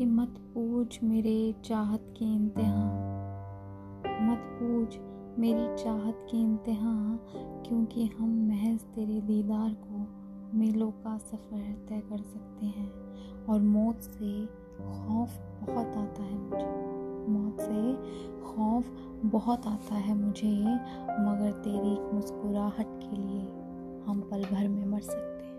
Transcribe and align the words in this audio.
कि 0.00 0.06
मत 0.06 0.34
पूछ 0.38 1.02
मेरे 1.02 1.54
चाहत 1.64 2.14
की 2.16 2.36
इंतहा 2.36 2.84
मत 4.20 4.38
पूछ 4.38 4.98
मेरी 5.38 5.84
चाहत 5.84 6.26
की 6.30 6.40
इंतहा 6.40 7.18
क्योंकि 7.68 8.06
हम 8.06 8.48
महज 8.48 8.80
तेरे 8.80 9.20
दीदार 9.20 9.76
को 9.84 10.06
मेलों 10.58 10.90
का 10.90 11.18
सफ़र 11.18 11.86
तय 11.88 12.00
कर 12.00 12.18
सकते 12.18 12.66
हैं। 12.66 12.92
और 13.44 13.60
मौत 13.60 13.96
से 13.96 14.46
खौफ 14.78 15.38
बहुत 15.62 15.86
आता 15.86 16.22
है 16.22 16.38
मुझे। 16.38 16.86
मौत 17.32 17.56
से 17.60 17.94
खौफ 18.40 18.84
बहुत 19.24 19.66
आता 19.66 19.94
है 19.94 20.14
मुझे, 20.14 20.64
मगर 21.20 21.52
तेरी 21.52 22.14
मुस्कुराहट 22.14 22.86
के 22.88 23.16
लिए 23.16 23.42
हम 24.06 24.28
पल 24.30 24.44
भर 24.44 24.68
में 24.68 24.86
मर 24.86 25.00
सकते 25.00 25.46
हैं। 25.46 25.49